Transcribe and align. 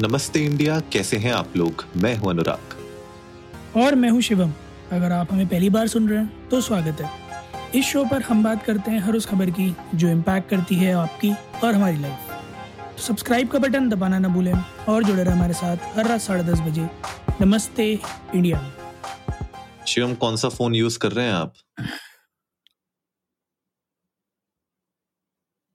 नमस्ते 0.00 0.40
इंडिया 0.40 0.78
कैसे 0.92 1.16
हैं 1.16 1.32
आप 1.32 1.56
लोग? 1.56 1.84
मैं 1.96 2.14
हूँ 2.16 2.30
अनुराग। 2.30 2.76
और 3.76 3.94
मैं 3.94 4.10
हूँ 4.10 4.20
शिवम। 4.20 4.52
अगर 4.92 5.12
आप 5.12 5.32
हमें 5.32 5.46
पहली 5.48 5.68
बार 5.70 5.88
सुन 5.88 6.08
रहे 6.08 6.18
हैं 6.18 6.48
तो 6.48 6.60
स्वागत 6.60 7.00
है। 7.00 7.10
इस 7.74 7.84
शो 7.84 8.04
पर 8.04 8.22
हम 8.22 8.42
बात 8.44 8.64
करते 8.64 8.90
हैं 8.90 9.00
हर 9.00 9.16
उस 9.16 9.26
खबर 9.26 9.50
की 9.50 9.76
जो 9.94 10.08
इम्पैक्ट 10.08 10.48
करती 10.50 10.74
है 10.74 10.92
आपकी 10.92 11.32
और 11.64 11.74
हमारी 11.74 11.98
लाइफ 11.98 12.32
तो 12.96 13.02
सब्सक्राइब 13.02 13.48
का 13.48 13.58
बटन 13.58 13.88
दबाना 13.88 14.18
ना 14.18 14.28
भूलें 14.28 14.52
और 14.88 15.04
जुड़े 15.04 15.22
रहे 15.22 15.34
हमारे 15.34 15.54
साथ 15.54 15.96
हर 15.96 16.08
रात 16.08 16.20
साढ़े 16.20 16.44
दस 16.44 16.60
बजे। 16.60 16.88
नमस्ते 17.40 17.92
इंडिया। 18.34 18.64
शिवम 19.88 20.14
कौन 20.14 20.36
सा 20.36 20.48
फ़ोन 20.48 20.74
यूज़ 20.74 20.98
कर 20.98 21.12
रहे 21.12 21.26
हैं 21.26 21.34
आप? 21.34 21.54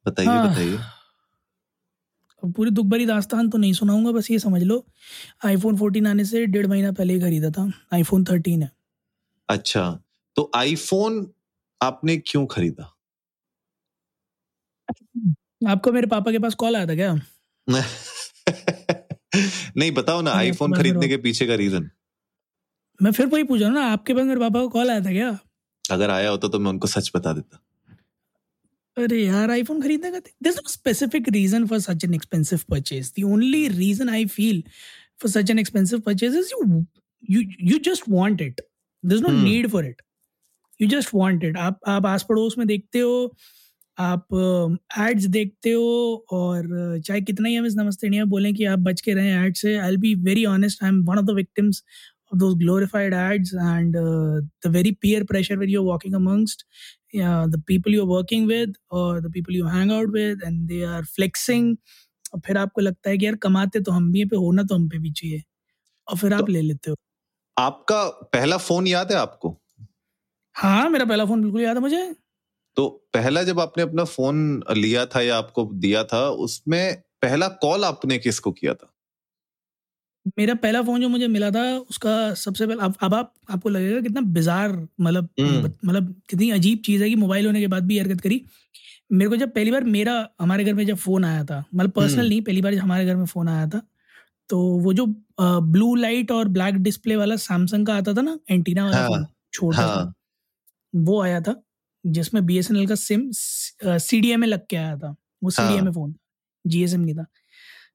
बताइए 0.06 0.28
हाँ। 0.28 0.52
बताइए। 0.52 0.78
अब 2.48 2.54
पूरी 2.54 2.72
दुख 2.72 2.86
भरी 2.86 3.06
दास्तान 3.06 3.50
तो 3.50 3.58
नहीं 3.58 3.74
सुनाऊँगा 3.74 4.12
बस 4.12 4.32
ये 4.32 4.40
समझ 4.40 4.64
लो। 4.64 4.86
आईफोन 5.46 5.78
14 5.78 6.08
आने 6.08 6.26
से 6.26 6.46
डेढ़ 6.46 6.68
महीना 6.68 6.92
पहले 6.92 7.14
ही 7.14 7.20
खरीदा 7.20 7.50
था 7.50 7.72
आईफोन 7.94 8.24
13 8.24 8.64
है। 8.64 8.72
अच्छा 9.50 10.00
तो 10.36 10.52
आईफोन 10.56 11.32
आपने 11.82 12.18
क्यों 12.18 12.46
खरीदा? 12.46 12.98
आपको 15.68 15.92
मेरे 15.92 16.08
पापा 16.08 16.32
के 16.32 16.40
पास 16.40 16.56
कॉल 16.56 16.76
आया 16.76 16.88
था 16.88 16.96
क्या? 16.96 17.20
नहीं 19.78 19.92
बताओ 19.92 20.22
ना 20.22 20.32
आईफोन 20.32 20.74
खरीदने 20.74 21.08
के 21.08 21.18
पीछे 21.18 21.48
का 21.48 21.56
रीजन 21.56 21.90
मैं 23.02 23.12
फिर 23.12 23.26
वही 23.26 23.44
पूछ 23.44 23.62
रहा 23.62 23.70
हूँ 23.70 23.78
ना 23.78 23.86
आपके 23.86 24.14
पास 24.14 24.26
मेरे 24.26 24.40
पापा 24.40 24.60
का 24.60 24.68
कॉल 24.68 24.90
आया 24.90 25.00
था 25.00 25.12
क्या? 25.12 25.40
अगर 25.92 26.10
आया 26.10 26.30
होता 26.30 26.48
तो 26.48 26.60
मैं 26.60 26.72
उनको 26.72 26.88
सच 26.88 27.12
बता 27.16 27.34
देता। 27.34 27.67
अरे 28.98 29.26
यार 29.26 29.50
आईफोन 29.50 29.82
खरीदेगा 29.82 30.20
there's 30.44 30.56
no 30.56 30.70
specific 30.70 31.30
reason 31.30 31.66
for 31.68 31.80
such 31.80 32.04
an 32.06 32.14
expensive 32.14 32.60
purchase 32.70 33.12
the 33.20 33.24
only 33.24 33.68
reason 33.68 34.10
I 34.10 34.26
feel 34.26 34.64
for 35.22 35.32
such 35.32 35.52
an 35.52 35.60
expensive 35.60 36.00
purchase 36.00 36.36
is 36.36 36.52
you 37.32 37.42
you 37.62 37.78
just 37.92 38.04
want 38.10 38.42
it 38.42 38.62
there's 39.06 39.22
no 39.22 39.30
need 39.44 39.68
for 39.68 39.86
it 39.86 40.02
you 40.82 40.88
just 40.88 41.10
want 41.14 41.44
it 41.44 41.58
आप 41.58 41.80
आप 41.88 42.06
आस 42.06 42.26
पड़ोस 42.30 42.58
में 42.58 42.68
देखते 42.68 43.00
हो 43.00 43.36
आप 44.00 44.28
ads 45.00 45.24
uh, 45.26 45.32
देखते 45.32 45.72
हो 45.72 46.26
और 46.32 46.66
uh, 46.98 47.04
चाहे 47.06 47.22
कितना 47.22 47.50
ही 47.50 47.56
हम 47.56 47.66
इस 47.66 47.76
नमस्ते 47.76 48.08
इंडिया 48.08 48.26
बोलें 48.26 48.54
कि 48.54 48.66
आप 48.66 48.80
बच 48.80 49.02
के 49.02 49.14
रहें 49.14 49.46
एड्स 49.46 49.62
से। 49.62 49.78
I'll 49.90 49.98
be 49.98 50.16
very 50.16 50.46
honest 50.46 50.84
I 50.84 50.90
am 50.90 51.04
one 51.06 51.18
of 51.18 51.26
the 51.26 51.30
victims 51.32 51.84
of 52.32 52.40
those 52.40 52.56
glorified 52.56 53.14
ads 53.14 53.54
and 53.54 53.96
uh, 53.96 54.42
the 54.64 54.70
very 54.70 54.92
peer 54.94 55.24
pressure 55.26 55.58
when 55.58 55.70
you're 55.70 55.84
walking 55.84 56.14
amongst 56.14 56.66
yeah, 57.14 57.46
the 57.50 57.58
people 57.60 57.92
you're 57.92 58.06
working 58.06 58.48
with 58.48 58.76
or 58.90 59.22
the 59.22 59.30
people 59.30 59.54
you 59.54 59.66
hang 59.68 59.92
out 59.92 60.10
with 60.12 60.44
and 60.44 60.68
they 60.70 60.84
are 60.86 61.04
flexing 61.04 61.78
और 62.34 62.40
फिर 62.46 62.58
आपको 62.58 62.82
लगता 62.82 63.10
है 63.10 63.18
कि 63.18 63.26
यार 63.26 63.36
कमाते 63.44 63.80
तो 63.80 63.92
हम 63.92 64.12
भी 64.12 64.20
हैं 64.20 64.28
पे 64.30 64.36
होना 64.38 64.64
तो 64.64 64.76
हम 64.76 64.88
पे 64.90 64.98
भी 65.00 65.12
चाहिए 65.12 65.42
और 66.08 66.18
फिर 66.18 66.30
तो 66.30 66.36
आप 66.36 66.42
तो- 66.42 66.50
ले 66.50 66.62
लेते 66.62 66.90
हो 66.90 66.96
आपका 67.58 68.04
पहला 68.34 68.58
फ़ोन 68.58 68.88
याद 68.88 69.12
है 69.12 69.18
आपको 69.18 69.56
हाँ 70.56 70.90
मेरा 70.90 71.06
पहला 71.06 71.26
फ़ोन 71.26 71.42
बिल्कुल 71.42 71.62
याद 71.62 71.76
है 71.78 71.82
मुझे 71.82 72.04
तो 72.78 72.88
पहला 73.14 73.44
जब 73.44 73.60
आपने 73.60 73.84
अपना 73.84 74.04
फ़ोन 74.06 74.64
लिया 74.78 75.06
था 75.06 75.22
या 75.22 75.38
आपको 75.38 75.66
दिया 75.86 76.04
था 76.14 76.28
उसमें 76.48 76.96
पहला 77.22 77.48
कॉल 77.64 77.86
आपने 77.86 78.18
किसको 78.18 78.52
किया 78.52 78.74
था 78.74 78.94
मेरा 80.38 80.54
पहला 80.54 80.82
फ़ोन 80.82 81.02
जो 81.02 81.10
मुझे 81.10 81.28
मिला 81.28 81.52
था 81.52 81.64
उसका 81.78 82.34
सबसे 82.34 82.68
पहले 82.68 82.82
अब 82.82 82.96
अब 83.02 83.14
आप 83.14 83.34
आपको 83.50 83.70
लगेगा 83.70 84.02
कितना 84.02 84.22
बिजार 84.22 84.88
मतलब 85.02 85.30
हम्म। 85.40 85.72
मतलब 85.86 86.22
कितनी 86.30 86.50
अजीब 86.52 86.80
चीज़ 86.80 87.04
है 87.04 87.10
कि 87.10 87.16
मोबाइल 87.16 87.46
होने 87.46 87.60
के 87.60 87.68
बाद 87.68 87.84
भी 87.84 88.00
हरकत 88.00 88.22
करी 88.22 88.46
मेरे 89.12 89.30
को 89.30 89.36
जब 89.36 89.54
पहली 89.54 89.72
बार 89.72 89.84
मेरा 89.84 90.30
हमारे 90.42 90.64
घर 90.64 90.74
में 90.74 90.86
जब 90.86 90.96
फ़ोन 90.96 91.26
आया 91.26 91.44
था 91.44 91.66
मतलब 91.76 91.92
पर्सनल 91.92 92.20
हम्म। 92.20 92.30
नहीं 92.30 92.42
पहली 92.42 92.62
बार 92.62 92.74
जब 92.76 92.82
हमारे 92.82 93.06
घर 93.06 93.16
में 93.16 93.26
फ़ोन 93.26 93.50
आया 93.50 93.68
था 93.68 93.82
तो 94.50 94.60
वो 94.60 94.94
जो 94.94 95.06
ब्लू 95.42 95.96
लाइट 95.96 96.32
और 96.32 96.48
ब्लैक 96.48 96.76
डिस्प्ले 96.76 97.16
वाला 97.16 97.36
सैमसंग 97.36 97.88
का 97.88 97.96
आता 97.96 98.14
था 98.14 98.22
ना 98.22 98.40
एंटीना 98.50 98.86
वाला 98.86 98.98
हाँ, 98.98 99.28
छोटा 99.54 99.78
हाँ 99.78 100.14
वो 100.96 101.22
आया 101.22 101.42
था 101.42 101.64
जिसमें 102.06 102.46
बी 102.46 102.62
का 102.86 102.96
सिम 102.96 103.30
सी 103.34 104.22
डी 104.22 104.36
में 104.36 104.48
लग 104.48 104.68
के 104.68 104.76
आया 104.76 104.98
था 104.98 105.16
वो 105.44 105.50
सी। 105.50 105.82
में 105.82 105.92
फ़ोन 105.92 106.16
जी 106.68 106.86
नहीं 106.86 107.16
था 107.16 107.26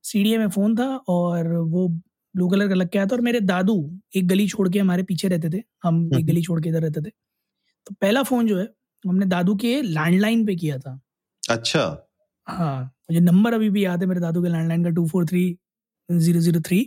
सी 0.03 0.47
फ़ोन 0.47 0.76
था 0.76 0.97
और 0.97 1.53
वो 1.53 1.88
ब्लू 2.34 2.48
कलर 2.48 2.69
का 2.69 2.75
लग 2.75 2.88
के 2.88 2.98
आया 2.98 3.06
था 3.06 3.15
और 3.16 3.20
मेरे 3.22 3.41
दादू 3.41 3.75
एक 4.16 4.26
गली 4.28 4.47
छोड़ 4.48 4.69
के 4.69 4.78
हमारे 4.78 5.03
पीछे 5.03 5.28
रहते 5.28 5.50
थे 5.50 5.62
हम 5.84 6.04
एक। 6.19 6.26
गली 6.26 6.43
छोड़ 6.43 6.60
के 6.62 6.69
इधर 6.69 6.82
रहते 6.82 7.00
थे। 7.00 7.10
तो 7.87 7.94
पहला 8.00 8.22
फ़ोन 8.22 8.47
जो 8.47 8.59
है 8.59 8.69
हमने 9.04 9.26
दादू 9.26 9.54
के 9.56 9.81
लैंडलाइन 9.82 10.44
पे 10.47 10.54
किया 10.56 10.78
था। 10.78 11.00
अच्छा। 11.43 11.84
हाँ 12.47 12.82
मुझे 12.84 13.20
नंबर 13.20 13.54
अभी 13.54 13.69
भी 13.70 13.84
याद 13.84 14.00
है 14.03 14.06
मेरे 14.09 14.20
दादू 14.20 14.43
के 14.43 14.48
लैंडलाइन 14.48 14.84
का 14.84 14.91
two 14.91 15.06
four 15.09 15.26
three 15.26 15.44
zero 16.09 16.41
zero 16.41 16.60
three 16.69 16.81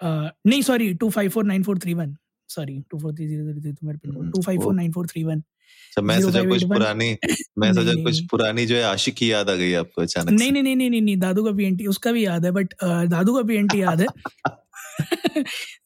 नहीं 0.00 0.62
sorry 0.62 0.92
two 0.94 1.08
five 1.10 1.30
four 1.30 1.44
nine 1.44 1.62
four 1.62 1.78
three 1.78 1.94
one 1.94 2.16
sorry 2.48 2.80
two 2.90 2.98
four 2.98 3.14
three 3.14 3.26
zero 3.28 3.52
zero 3.52 3.60
three 3.60 4.30
two 4.30 4.42
five 4.42 4.60
four 4.60 4.74
nine 4.74 4.92
four 4.92 5.06
three 5.06 5.24
one 5.24 5.42
अच्छा 5.90 6.02
मैं 6.02 6.20
सोचा 6.20 6.42
कुछ 6.44 6.64
पुरानी 6.64 7.16
मैं 7.58 7.72
सोचा 7.72 7.92
कुछ 8.02 8.20
पुरानी 8.30 8.66
जो 8.66 8.76
है 8.76 8.82
आशिकी 8.82 9.32
याद 9.32 9.50
आ 9.50 9.54
गई 9.54 9.72
आपको 9.74 10.02
अचानक 10.02 10.30
नहीं 10.30 10.52
नहीं 10.52 10.62
नहीं 10.62 10.76
नहीं 10.76 10.90
नहीं 10.90 11.00
नहीं 11.00 11.16
दादू 11.16 11.44
का 11.44 11.52
पीएनटी 11.52 11.86
उसका 11.86 12.12
भी 12.12 12.24
याद 12.26 12.44
है 12.44 12.50
बट 12.50 12.74
दादू 12.84 13.34
का 13.36 13.42
पीएनटी 13.42 13.82
याद 13.82 14.00
है। 14.00 14.06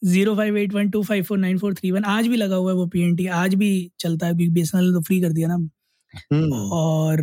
Zero 0.04 0.34
five 0.36 0.56
eight 0.56 0.72
one 0.74 0.90
two 0.90 1.02
five 1.02 1.24
four 1.24 1.38
nine 1.38 1.58
four 1.58 1.74
three 1.74 1.90
one 1.90 2.04
आज 2.04 2.26
भी 2.26 2.36
लगा 2.36 2.56
हुआ 2.56 2.70
है 2.70 2.76
वो 2.76 2.86
पीएनटी 2.86 3.26
आज 3.26 3.54
भी 3.54 3.70
चलता 4.00 4.26
है 4.26 4.32
क्योंकि 4.32 4.52
बीएसएनएल 4.54 4.86
ने 4.86 4.92
तो 4.92 5.00
फ्री 5.00 5.20
कर 5.20 5.32
दिया 5.32 5.48
ना। 5.48 5.54
हम्म, 6.32 6.52
और 6.72 7.20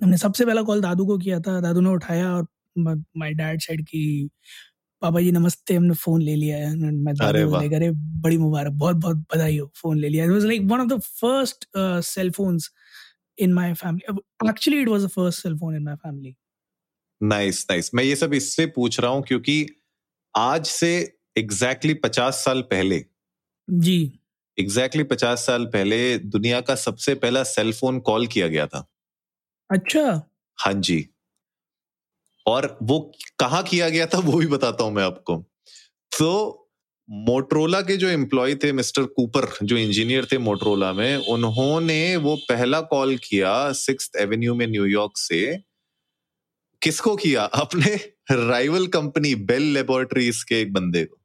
हमने 0.00 0.16
सबसे 0.16 0.44
पहला 0.46 0.62
कॉल 0.62 0.80
दादू 0.80 1.06
को 1.06 1.18
किया 1.18 1.40
था 1.40 1.60
दादू 1.60 1.80
ने 1.80 1.90
उठाया 1.90 2.30
और 2.32 2.46
माय 2.78 3.32
डैड 3.32 3.60
सेड 3.60 3.84
कि 3.84 4.30
पापा 5.04 5.20
जी 5.20 5.32
नमस्ते 5.32 5.74
हमने 5.74 5.94
फ़ोन 5.94 6.22
ले 6.22 6.34
लिया 6.36 6.56
है। 6.58 6.74
मैं 6.76 7.12
अरे 7.22 7.42
अरे 7.76 7.90
बड़ी 8.20 8.38
मुबारक 8.38 8.72
बहुत 8.72 8.96
बहुत 8.96 9.16
बधाई 9.16 9.58
हो 9.58 9.72
फ़ोन 9.76 9.98
ले 9.98 10.08
लिया। 10.08 10.24
It 10.24 10.30
was 10.30 10.44
like 10.44 10.62
one 10.62 10.80
of 10.80 10.88
the 10.88 11.00
first 11.00 11.66
cell 12.04 12.30
phones 12.30 12.70
in 13.38 13.52
my 13.52 13.74
family 13.74 14.48
actually 14.48 14.80
it 14.82 14.88
was 14.88 15.04
the 15.04 15.08
first 15.08 15.42
cell 15.42 15.58
phone 15.58 15.76
in 15.76 15.82
my 15.82 15.94
family 15.96 16.34
nice 17.22 17.66
nice 17.70 17.90
मैं 17.94 18.04
ये 18.04 18.16
सब 18.16 18.34
इससे 18.34 18.66
पूछ 18.66 19.00
रहा 19.00 19.10
हूँ 19.10 19.22
क्योंकि 19.22 19.66
आज 20.36 20.66
से 20.66 21.16
एग्जैक्टली 21.38 21.92
exactly 21.92 22.10
पचास 22.10 22.34
साल 22.34 22.62
पहले 22.62 23.04
जी। 23.70 24.20
एग्जैक्टली 24.58 25.02
exactly 25.02 25.10
पचास 25.10 25.46
साल 25.46 25.64
पहले 25.66 26.18
दुनिया 26.18 26.60
का 26.60 26.74
सबसे 26.74 27.14
पहला 27.14 27.42
सेल 27.42 27.72
फ़ोन 27.72 28.00
कॉल 28.00 28.26
किया 28.26 28.48
गया 28.48 28.66
था। 28.66 28.86
अच्छा। 29.70 30.30
हाँ 30.58 30.72
जी। 30.72 31.08
और 32.46 32.78
वो 32.82 32.98
कहाँ 33.38 33.62
किया 33.62 33.88
गया 33.88 34.06
था 34.06 34.18
वो 34.18 34.38
भी 34.38 34.46
बताता 34.46 34.84
हूँ 34.84 34.92
मैं 34.92 35.02
आपको। 35.04 35.36
तो 36.12 36.60
मोटरोला 37.08 37.80
के 37.80 37.96
जो 37.96 38.08
एम्प्लॉय 38.08 38.54
थे 38.54 38.72
मिस्टर 38.72 39.04
कूपर 39.04 39.46
जो 39.62 39.76
इंजीनियर 39.76 40.26
थे 40.32 40.38
मोटरोला 40.38 40.92
में 40.92 41.16
उन्होंने 41.16 42.16
वो 42.16 42.36
पहला 42.48 42.80
कॉल 42.80 43.16
किया 43.18 43.72
सिक्स 43.72 44.10
एवेन्यू 44.20 44.54
में 44.54 44.66
न्यूयॉर्क 44.66 45.12
से। 45.18 45.64
किसको 46.82 47.16
किया? 47.16 47.44
अपने 47.44 47.94
राइवल 48.30 48.86
कंपनी 48.86 49.34
बेल 49.44 49.62
लेबोरेटरीज 49.62 50.42
के 50.42 50.60
एक 50.60 50.72
बंदे 50.72 51.04
को। 51.04 51.16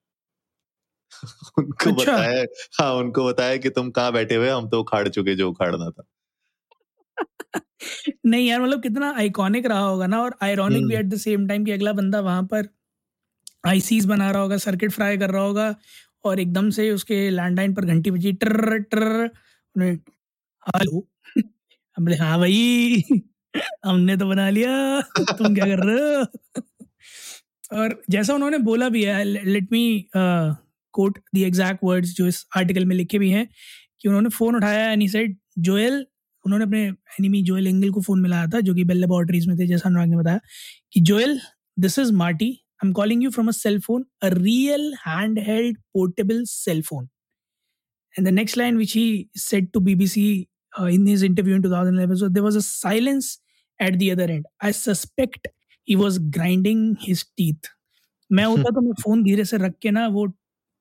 उनको 1.57 1.89
अच्छा। 1.91 2.13
बताया 2.13 2.43
हाँ 2.81 2.93
उनको 2.93 3.25
बताया 3.25 3.57
कि 3.57 3.69
तुम 3.69 3.89
कहाँ 3.91 4.11
बैठे 4.13 4.35
हुए 4.35 4.49
हम 4.49 4.69
तो 4.69 4.79
उखाड़ 4.79 5.07
चुके 5.09 5.35
जो 5.35 5.49
उखाड़ना 5.49 5.89
था। 5.89 6.03
नहीं 8.25 8.47
यार 8.47 8.61
मतलब 8.61 8.81
कितना 8.81 9.13
आइकॉनिक 9.17 9.65
रहा 9.65 9.79
होगा 9.79 10.07
ना 10.07 10.21
और 10.21 10.35
आयरॉनिक 10.41 10.85
भी। 10.87 10.95
एट 10.95 11.05
द 11.05 11.17
सेम 11.17 11.47
टाइम 11.47 11.65
कि 11.65 11.71
अगला 11.71 11.93
बंदा 11.93 12.19
वहाँ 12.19 12.43
पर 12.43 12.67
आईसीज 13.67 14.05
बना 14.05 14.31
रहा 14.31 14.41
होगा 14.41 14.57
सर्किट 14.57 14.91
फ्राई 14.91 15.17
कर 15.17 15.29
रहा 15.29 15.41
होगा 15.41 15.75
और 16.25 16.39
एकदम 16.39 16.69
से 16.69 16.89
उसके 16.91 17.29
लैंडलाइन 17.29 17.73
पर 17.73 17.85
घंटी 17.85 18.11
बजी 18.11 18.33
टर 18.33 18.77
टर 18.79 19.29
हेलो 19.75 21.07
हम 21.97 22.05
बोले 22.05 22.15
हाँ 22.15 22.37
भाई 22.39 23.03
हमने 23.85 24.17
तो 24.17 24.25
बना 24.29 24.49
लिया 24.49 25.01
तुम 25.11 25.55
क्या 25.55 25.65
कर 25.65 25.85
रहे 25.85 26.15
हो 26.15 26.25
और 27.79 28.01
जैसा 28.09 28.33
उन्होंने 28.33 28.57
बोला 28.57 28.89
भी 28.89 29.03
है 29.03 29.23
let 29.23 29.67
me 29.71 30.09
quote 30.15 31.19
the 31.35 31.37
exact 31.37 31.79
words 31.83 32.13
जो 32.15 32.27
इस 32.27 32.45
आर्टिकल 32.57 32.85
में 32.85 32.95
लिखे 32.95 33.19
भी 33.19 33.29
हैं 33.29 33.47
कि 34.01 34.07
उन्होंने 34.07 34.29
फ़ोन 34.29 34.55
उठाया 34.55 34.91
एंड 34.91 35.01
ही 35.01 35.07
सेड 35.09 35.37
जोएल 35.59 36.05
उन्होंने 36.49 36.65
अपने 36.65 36.83
एनिमी 37.19 37.41
जोएल 37.43 37.67
एंगल 37.67 37.89
को 37.91 38.01
फ़ोन 38.01 38.19
मिलाया 38.21 38.47
था 38.53 38.59
जो 38.61 38.73
कि 38.75 38.83
बेल 38.91 38.99
लेबोरेटरीज 39.01 39.47
में 39.47 39.57
थे 39.59 39.67
जैसा 39.67 39.89
अनुराग 39.89 40.09
ने 40.09 40.17
बताया 40.17 40.39
कि 40.93 41.01
Joel 41.11 41.39
this 41.77 41.99
is 41.99 42.11
Marty 42.23 42.49
I 42.83 42.87
am 42.87 42.93
calling 42.93 43.23
you 43.23 43.29
from 43.31 43.47
a 43.47 43.51
cell 43.51 43.79
phone 43.87 44.05
a 44.23 44.29
real 44.33 44.93
hand 45.05 45.39
held 45.47 45.77
portable 45.93 46.43
cell 46.49 46.81
phone 46.89 47.07
And 48.15 48.27
the 48.27 48.31
next 48.31 48.57
line, 48.57 48.77
which 48.77 48.93
he 48.93 49.29
said 49.35 49.71
to 49.73 49.81
BBC 49.81 50.47
uh, 50.73 50.85
in 50.85 51.05
his 51.05 51.23
interview 51.23 51.55
in 51.55 51.61
2011, 51.61 52.17
so 52.17 52.29
there 52.29 52.43
was 52.43 52.55
a 52.55 52.61
silence 52.61 53.39
at 53.79 53.99
the 53.99 54.11
other 54.11 54.23
end. 54.23 54.45
I 54.61 54.71
suspect 54.71 55.47
he 55.87 55.95
was 55.95 56.17
grinding 56.37 56.97
his 57.01 57.23
teeth. 57.37 57.69
मैं 58.29 58.45
होता 58.53 58.69
तो 58.69 58.81
मैं 58.81 58.93
phone 59.01 59.23
धीरे 59.23 59.45
से 59.45 59.57
रख 59.57 59.77
के 59.81 59.91
ना 59.91 60.07
वो 60.07 60.27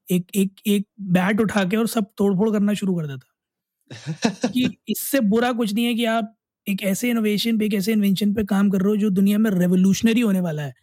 एक 0.09 0.37
एक 0.37 0.61
एक 0.67 0.87
बैट 1.19 1.41
उठा 1.41 1.65
के 1.65 1.77
और 1.77 1.87
सब 1.89 2.07
तोड़ 2.19 2.35
फोड़ 2.37 2.51
करना 2.51 2.75
शुरू 2.81 2.95
कर 2.97 3.07
देता 3.07 3.28
कि 4.53 4.79
इससे 4.89 5.21
बुरा 5.21 5.53
कुछ 5.53 5.75
नहीं 5.75 5.87
है 5.87 5.95
कि 5.95 6.05
आप 6.07 6.35
एक 6.67 6.83
ऐसे 6.85 7.11
इनोवेशन 7.11 7.59
पे 7.59 7.67
एक 7.67 7.75
ऐसे 7.75 7.93
इन्वेंशन 7.93 8.35
पे 8.35 8.45
काम 8.45 8.71
कर 8.71 8.79
रहे 8.81 8.91
हो 8.91 8.97
जो 8.97 9.11
दुनिया 9.11 9.39
में 9.39 9.51
रेवोल्यूशनरी 9.51 10.21
होने 10.21 10.41
वाला 10.41 10.63
है। 10.63 10.75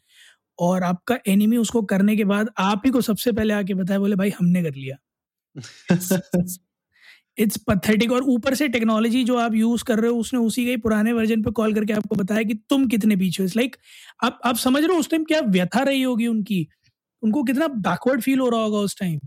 और 0.59 0.83
आपका 0.83 1.17
एनिमी 1.27 1.57
उसको 1.57 1.81
करने 1.83 2.15
के 2.17 2.25
बाद 2.25 2.49
आप 2.59 2.81
ही 2.85 2.91
को 2.91 3.01
सबसे 3.01 3.31
पहले 3.31 3.53
आके 3.53 3.73
बताया 3.73 3.99
बोले 3.99 4.15
भाई 4.15 4.31
हमने 4.39 4.63
कर 4.63 4.75
लिया। 4.75 4.97
इट्स 7.39 7.57
पथेटिक 7.69 8.11
और 8.11 8.23
ऊपर 8.25 8.55
से 8.55 8.67
टेक्नोलॉजी 8.69 9.23
जो 9.23 9.37
आप 9.37 9.55
यूज़ 9.55 9.83
कर 9.83 9.99
रहे 9.99 10.11
हो 10.11 10.17
उसने 10.17 10.39
उसी 10.39 10.65
के 10.65 10.77
पुराने 10.77 11.13
वर्जन 11.13 11.43
पे 11.43 11.51
कॉल 11.51 11.73
करके 11.73 11.93
आपको 11.93 12.15
बताया 12.15 12.43
कि 12.43 12.53
तुम 12.69 12.87
कितने 12.87 13.15
पीछे 13.17 13.43
हो। 13.43 13.49
लाइक 13.57 13.75
आप 14.23 14.39
आप 14.45 14.57
समझ 14.57 14.83
रहे 14.83 14.93
हो 14.93 14.99
उस 14.99 15.09
टाइम 15.11 15.23
क्या 15.23 15.41
व्यथा 15.49 15.83
रही 15.83 16.01
होगी 16.03 16.27
उनकी? 16.27 16.67
उनको 17.23 17.43
कितना 17.43 17.67
बैकवर्ड 17.69 18.21
फील 18.21 18.39
हो 18.39 18.49
रहा 18.49 18.61
होगा 18.61 18.79
उस 18.79 18.99
टाइम 18.99 19.19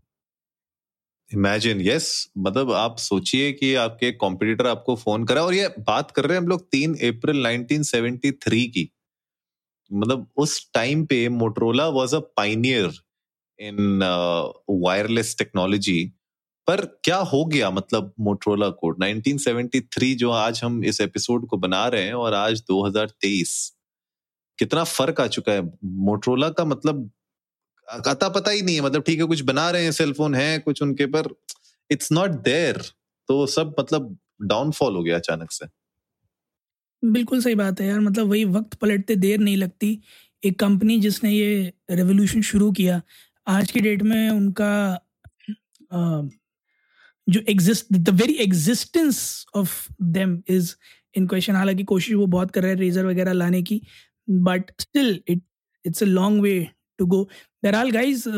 इमेजिन 1.31 1.81
यस 1.81 2.07
मतलब 2.39 2.73
आप 2.73 2.97
सोचिए 2.99 3.53
कि 3.53 3.75
आपके 3.75 4.11
कॉम्पिटिटर 4.13 4.67
आपको 4.67 4.95
फ़ोन 4.97 5.25
करा 5.25 5.43
और 5.43 5.55
ये 5.55 5.69
बात 5.79 6.11
कर 6.11 6.25
रहे 6.25 6.37
हैं 6.37 6.43
हम 6.43 6.49
लोग 6.49 6.69
तीन 6.71 6.95
अप्रैल 7.09 7.47
1973 7.47 8.67
की। 8.69 8.89
मतलब 9.91 10.27
उस 10.37 10.71
टाइम 10.75 11.05
पे 11.07 11.29
Motorola 11.29 11.89
was 11.89 12.15
a 12.15 12.19
pioneer 12.37 12.93
in 13.59 14.01
wireless 14.71 15.35
technology 15.39 16.05
पर 16.69 16.81
क्या 17.05 17.17
हो 17.17 17.45
गया 17.45 17.71
मतलब 17.71 18.13
मोटरोला 18.21 18.69
को? 18.71 18.93
1973 18.95 20.15
जो 20.17 20.31
आज 20.31 20.61
हम 20.65 20.85
इस 20.85 21.01
एपिसोड 21.01 21.47
को 21.47 21.57
बना 21.57 21.87
रहे 21.89 22.03
हैं 22.05 22.15
और 22.15 22.35
आज 22.35 22.63
2023 22.71 23.55
कितना 24.59 24.85
फ़र्क 24.85 25.21
आ 25.21 25.27
चुका 25.27 25.53
है? 25.53 25.63
मोटरोला 25.85 26.49
का 26.51 26.65
मतलब 26.65 27.11
अता 27.89 28.29
पता 28.29 28.51
ही 28.51 28.63
नहीं 28.63 28.75
है 28.77 28.81
मतलब 28.83 29.03
ठीक 29.03 29.19
है 29.21 29.27
कुछ 29.27 29.41
बना 29.43 29.71
रहे 29.71 29.85
हैं 29.85 29.93
सेलफोन 29.93 30.35
है 30.35 30.59
कुछ 30.59 30.83
उनके 30.83 31.07
पर 31.07 31.35
इट्स 31.91 32.13
नॉट 32.13 32.31
देयर 32.45 32.83
तो 33.29 33.47
सब 33.47 33.75
मतलब 33.81 34.17
डाउनफॉल 34.43 34.97
हो 34.97 35.03
गया 35.03 35.17
अचानक 35.17 35.53
से। 35.53 35.67
बिल्कुल 37.03 37.41
सही 37.43 37.55
बात 37.55 37.81
है 37.81 37.87
यार 37.87 38.01
मतलब 38.01 38.27
वही 38.27 38.45
वक्त 38.45 38.75
पलटते 38.75 39.17
देर 39.17 39.39
नहीं 39.39 39.57
लगती। 39.57 39.99
एक 40.43 40.59
कंपनी 40.61 40.99
जिसने 41.01 41.31
ये 41.33 41.73
रेवोल्यूशन 41.91 42.43
शुरू 42.43 42.71
किया 42.73 43.01
आज 43.47 43.71
की 43.71 43.81
डेट 43.81 44.03
में 44.03 44.31
उनका 44.31 44.71
आ, 45.93 46.23
जो 47.29 47.41
exist 47.49 47.93
the 47.93 48.09
very 48.09 48.35
existence 48.35 49.47
of 49.55 49.89
them 50.03 50.43
is 50.49 50.75
in 51.15 51.27
question 51.27 51.57
हालाँकि 51.57 51.85
कोशिश 51.85 52.15
वो 52.15 52.27
बहुत 52.27 52.51
कर 52.51 52.63
रहे 52.63 52.73
हैं 52.73 52.79
रेजर 52.79 53.07
वगैरह 53.07 53.33
लाने 53.33 53.63
की 53.63 53.81
but 54.31 54.71
still 54.81 55.21
it 55.29 55.43
it's 55.85 56.03
a 56.03 56.07
long 56.07 56.43
way 56.43 56.69
to 56.99 57.07
go 57.07 57.23
बहरहाल 57.63 57.91
गाइज़ 57.91 58.29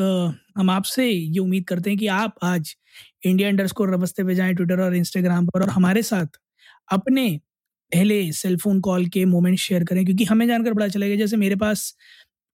हम 0.58 0.70
आपसे 0.70 1.08
ये 1.10 1.38
उम्मीद 1.38 1.64
करते 1.68 1.90
हैं 1.90 1.98
कि 1.98 2.06
आप 2.14 2.34
आज 2.44 2.74
इंडिया 3.26 3.48
इंडर 3.48 3.66
स्कोर 3.66 3.94
रबस्ते 3.94 4.24
पे 4.24 4.34
जाएँ 4.34 4.54
ट्विटर 4.54 4.80
और 4.80 4.94
इंस्टाग्राम 4.96 5.46
पर 5.46 5.62
और 5.62 5.70
हमारे 5.70 6.02
साथ 6.02 6.38
अपने 6.88 7.28
पहले 7.92 8.20
सेलफोन 8.32 8.80
कॉल 8.80 9.06
के 9.14 9.24
मोमेंट 9.26 9.58
शेयर 9.58 9.84
करें 9.84 10.04
क्योंकि 10.04 10.24
हमें 10.24 10.46
जानकर 10.48 10.74
पता 10.74 10.88
चलेगा 10.88 11.16
जैसे 11.16 11.36
मेरे 11.36 11.56
पास 11.56 11.94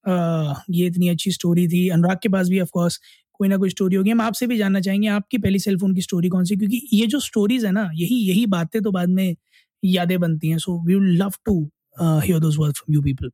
आ, 0.05 0.55
ये 0.71 0.87
इतनी 0.87 1.09
अच्छी 1.09 1.31
स्टोरी 1.33 1.67
थी। 1.69 1.89
अनुराग 1.91 2.19
के 2.23 2.29
पास 2.29 2.49
भी 2.49 2.61
ऑफकोर्स 2.61 2.99
कोई 3.35 3.49
ना 3.49 3.57
कोई 3.57 3.71
स्टोरी 3.71 3.97
होगी। 3.97 4.11
हम 4.11 4.21
आपसे 4.21 4.47
भी 4.47 4.57
जानना 4.59 4.81
चाहेंगे 4.81 5.09
आपकी 5.09 5.39
पहली 5.39 5.59
सेलफोन 5.61 5.95
की 5.95 6.03
स्टोरी 6.03 6.29
कौन 6.29 6.45
सी? 6.45 6.57
क्योंकि 6.57 6.81
ये 6.93 7.07
जो 7.07 7.21
स्टोरीज 7.21 7.65
है 7.67 7.73
ना 7.73 7.89
यही 7.95 8.17
यही 8.29 8.47
बातें 8.57 8.81
तो 8.83 8.91
बाद 8.93 9.09
में 9.11 9.35
यादें 9.83 10.19
बनती 10.21 10.51
हैं। 10.51 10.59
So 10.59 10.79
we 10.87 10.95
love 11.19 11.33
to 11.47 11.61
hear 12.03 12.39
those 12.41 12.57
words 12.59 12.81
from 12.81 12.95
you 12.95 13.03
people 13.03 13.31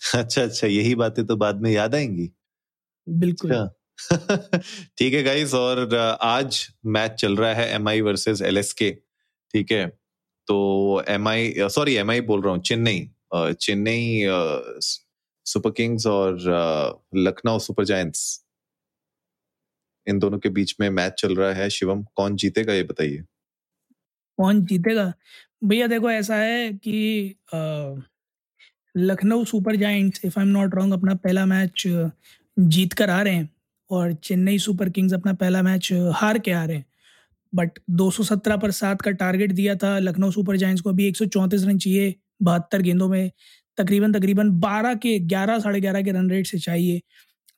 अच्छा 0.14 0.42
अच्छा 0.42 0.66
यही 0.66 0.94
बातें 0.94 1.24
तो 1.26 1.36
बाद 1.36 1.60
में 1.62 1.70
याद 1.70 1.94
आएँगी। 1.94 2.30
बिल्कुल। 3.06 3.50
अच्छा। 3.52 4.58
ठीक 4.98 5.14
है 5.14 5.22
गाइस 5.22 5.54
और 5.54 5.94
आज 6.22 6.66
मैच 6.86 7.12
चल 7.20 7.36
रहा 7.36 7.52
है 7.54 7.68
M 7.74 7.88
I 7.88 8.00
versus 8.00 8.42
L 8.42 8.58
S 8.58 8.72
के 8.74 8.90
ठीक 9.54 9.72
है? 9.72 9.86
तो 10.48 11.02
M 11.08 11.28
I 11.28 11.54
sorry 11.70 11.94
M 11.96 12.10
I 12.10 12.20
बोल 12.22 12.42
रहा 12.42 12.54
हूँ 12.54 12.62
चेन्नई 12.62 13.08
चेन्नई 13.60 14.24
सुपर 15.46 15.70
किंग्स 15.70 16.06
और 16.06 16.38
लखनऊ 17.16 17.58
सुपर 17.60 17.84
जायंट्स 17.84 18.26
इन 20.06 20.18
दोनों 20.18 20.38
के 20.38 20.48
बीच 20.48 20.74
में 20.80 20.88
मैच 20.90 21.12
चल 21.18 21.34
रहा 21.34 21.52
है। 21.52 21.68
शिवम 21.70 22.02
कौन 22.16 22.36
जीतेगा 22.36 22.72
ये 22.74 22.82
बताइए? 22.82 23.22
कौन 24.38 24.64
जीतेगा? 24.66 25.12
भैया 25.64 25.86
देखो 25.86 26.10
ऐसा 26.10 26.36
है 26.36 26.72
कि 26.74 27.36
Lucknow 28.96 29.44
super 29.44 29.76
giants 29.76 30.20
if 30.24 30.38
I 30.40 30.44
am 30.46 30.50
not 30.52 30.74
wrong 30.74 30.92
अपना 30.94 31.14
पहला 31.14 31.44
मैच 31.46 31.82
जीत 32.56 32.92
कर 32.92 33.10
आ 33.10 33.20
रहे 33.22 33.34
हैं 33.34 33.48
और 33.90 34.12
चेन्नई 34.24 34.58
सुपर 34.58 34.90
किंग्स 34.90 35.14
अपना 35.14 35.32
पहला 35.34 35.62
मैच 35.62 35.92
हार 36.14 36.38
के 36.38 36.52
आ 36.52 36.64
रहे 36.64 36.76
हैं। 36.76 36.84
बट 37.52 37.78
217 37.90 38.56
पर 38.56 38.70
सात 38.70 39.02
का 39.02 39.10
टारगेट 39.10 39.52
दिया 39.52 39.74
था 39.74 39.98
लखनऊ 39.98 40.30
सुपर 40.30 40.56
जायंट्स 40.56 40.82
को। 40.82 40.90
अभी 40.90 41.06
एक 41.08 41.16
सौ 41.16 41.24
चौंतीस 41.26 41.64
रन 41.64 41.78
चाहिए 41.78 42.14
बहत्तर 42.42 42.82
गेंदों 42.82 43.08
में। 43.08 43.30
तकरीबन 43.78 44.12
तकरीबन 44.12 44.50
12 44.60 44.94
के 44.94 45.18
11 45.28 45.58
साढ़े 45.58 45.80
ग्यारह 45.80 46.02
के 46.02 46.12
रन 46.12 46.30
रेट 46.30 46.46
से 46.46 46.58
चाहिए। 46.58 47.00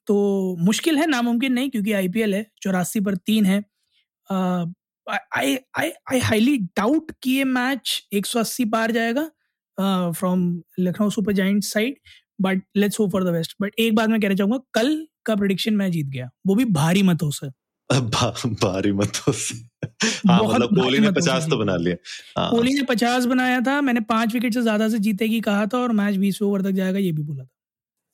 तो 0.06 0.56
मुश्किल 0.60 0.98
है, 0.98 1.06
नामुमकिन 1.06 1.52
नहीं, 1.52 1.70
क्योंकि 1.70 1.92
आईपीएल 1.92 2.34
है, 2.34 2.46
चौरासी 2.62 3.00
पर 3.00 3.16
तीन 3.16 3.46
है। 3.46 3.62
आई 5.36 5.56
आई 5.78 6.20
हाईली 6.20 6.56
डाउट 6.76 7.12
कि 7.22 7.30
ये 7.30 7.44
मैच 7.44 8.08
180 8.12 8.64
पार 8.64 8.92
जाएगा। 8.92 9.30
From 9.78 10.40
Lucknow 10.80 11.10
super 11.10 11.32
giant 11.34 11.62
side 11.64 11.98
but 12.38 12.62
let's 12.76 13.00
hope 13.00 13.12
for 13.12 13.24
the 13.24 13.32
best 13.32 13.54
but 13.62 13.74
एक 13.78 13.94
बात 13.94 14.08
मैं 14.10 14.20
कहना 14.20 14.34
चाहूँगा 14.34 14.58
कल 14.74 15.06
का 15.26 15.36
प्रोडिक्शन 15.36 15.74
मैं 15.74 15.90
जीत 15.92 16.06
गया। 16.08 16.28
वो 16.46 16.54
भी 16.54 16.64
भारी 16.74 17.02
मतों 17.04 17.30
से। 17.30 17.48
भा, 17.90 18.30
भारी 18.44 18.92
मतों 18.92 19.32
से। 19.32 19.54
हाँ, 20.28 20.42
मतलब 20.44 20.74
कोहली 20.74 20.98
ने 20.98 21.10
पचास 21.12 21.46
तो 21.50 21.56
बना 21.58 21.76
लिया। 21.76 21.96
हाँ। 22.38 22.50
कोहली 22.50 22.72
ने 22.74 22.82
पचास 22.84 23.24
बनाया 23.26 23.60
था 23.60 23.80
मैंने 23.80 24.00
पाँच 24.08 24.34
विकेट 24.34 24.54
से 24.54 24.62
ज़्यादा 24.62 24.88
से 24.88 24.98
जीतेगी 24.98 25.40
कहा 25.40 25.66
था 25.66 25.78
और 25.78 25.92
मैच 25.92 26.16
बीस 26.16 26.40
ओवर 26.42 26.62
तक 26.62 26.70
जाएगा 26.72 26.98
ये 26.98 27.12
भी 27.12 27.22
बोला 27.22 27.44
था। 27.44 27.48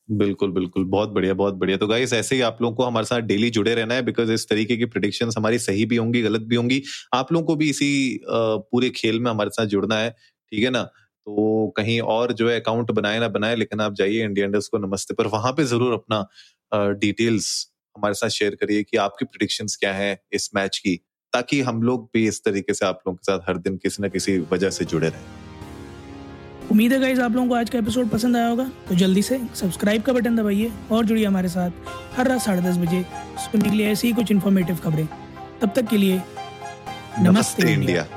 बिल्कुल 0.09 0.51
बिल्कुल। 0.51 0.83
बहुत 0.85 1.09
बढ़िया 1.09 1.33
बहुत 1.33 1.53
बढ़िया। 1.55 1.77
तो 1.77 1.87
गाइस 1.87 2.13
ऐसे 2.13 2.35
ही 2.35 2.41
आप 2.43 2.57
लोगों 2.61 2.75
को 2.75 2.83
हमारे 2.83 3.05
साथ 3.05 3.21
डेली 3.23 3.49
जुड़े 3.49 3.73
रहना 3.75 3.93
है 3.95 4.01
बिकॉज़ 4.05 4.31
इस 4.31 4.47
तरीके 4.49 4.77
की 4.77 4.85
प्रिडिक्शन 4.87 5.29
हमारी 5.37 5.59
सही 5.59 5.85
भी 5.85 5.95
होंगी 5.95 6.21
गलत 6.21 6.41
भी 6.41 6.55
होंगी। 6.55 6.81
आप 7.13 7.31
लोगों 7.33 7.45
को 7.47 7.55
भी 7.55 7.69
इसी 7.69 8.19
पूरे 8.29 8.89
खेल 8.91 9.19
में 9.19 9.31
हमारे 9.31 9.49
साथ 9.51 9.65
जुड़ना 9.67 9.97
है 9.97 10.09
ठीक 10.11 10.63
है 10.63 10.69
ना? 10.69 10.87
तो 11.27 11.73
कहीं 11.77 11.99
और 12.01 12.31
जो 12.33 12.49
है 12.49 12.59
अकाउंट 12.59 12.91
बनाए 12.91 13.19
ना 13.19 13.27
बनाए 13.29 13.55
लेकिन 13.55 13.81
आप 13.81 13.93
जाइए 13.93 14.23
इंडिया 14.23 14.45
इंडस्ट 14.45 14.71
को 14.71 14.77
नमस्ते 14.77 15.13
पर 15.13 15.27
वहाँ 15.27 15.51
पे 15.51 15.63
ज़रूर 15.65 15.93
अपना 15.93 16.19
डिटेल्स 16.99 17.47
हमारे 17.95 18.13
साथ 18.13 18.29
शेयर 18.29 18.55
करिए 18.55 18.83
कि 18.83 18.97
आपकी 18.97 19.25
प्रिडिक्शन 19.25 19.65
क्या 19.79 19.93
है 19.93 20.11
इस 20.33 20.49
मैच 20.55 20.77
की 20.77 20.95
ताकि 21.33 21.61
हम 21.61 21.81
लोग 21.83 22.09
भी 22.13 22.27
इस 22.27 22.43
तरीके 22.43 22.73
से 22.73 22.85
आप 22.85 22.99
लोगों 23.07 23.15
के 23.15 23.31
साथ 23.31 23.49
हर 23.49 23.57
दिन 23.57 23.77
किसी 23.77 24.03
न 24.03 24.09
किसी 24.09 24.37
वजह 24.51 24.69
से 24.69 24.85
जुड़े 24.85 25.07
रहें। 25.07 25.23
उम्मीद 26.71 26.93
है 26.93 26.99
गाइज़ 26.99 27.21
आप 27.21 27.31
लोगों 27.31 27.47
को 27.49 27.55
आज 27.55 27.69
का 27.69 27.79
एपिसोड 27.79 28.09
पसंद 28.09 28.37
आया 28.37 28.47
होगा 28.47 28.69
तो 28.89 28.95
जल्दी 28.95 29.21
से 29.21 29.39
सब्सक्राइब 29.55 30.01
का 30.01 30.13
बटन 30.13 30.35
दबाइए 30.35 30.71
और 30.91 31.05
जुड़िए 31.05 31.25
हमारे 31.25 31.49
साथ 31.49 31.71
हर 32.17 32.27
रात 32.27 32.41
साढ़े 32.41 32.61
दस 32.61 32.77
बजे 32.77 33.01
सुनने 33.43 33.69
के 33.69 33.75
लिए 33.75 33.91
ऐसी 33.91 34.07
ही 34.07 34.13
कुछ 34.13 34.31
इन्फॉर्मेटिव 34.31 34.75
खबरें। 34.83 35.07
तब 35.61 35.73
तक 35.75 35.87
के 35.89 35.97
लिए 35.97 36.15
नमस्ते, 36.15 37.29
नमस्ते 37.29 37.61
इंडिया, 37.63 37.73
इंडिया। 37.73 38.14